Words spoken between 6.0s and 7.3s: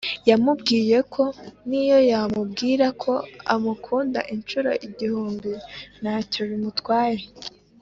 ntacyo bitwaye